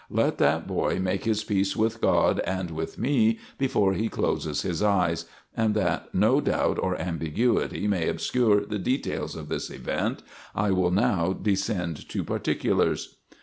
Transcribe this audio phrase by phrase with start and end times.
[0.09, 4.81] Let that boy make his peace with God and with me before he closes his
[4.81, 10.23] eyes; and that no doubt or ambiguity may obscure the details of this event,
[10.55, 13.17] I will now descend to particulars.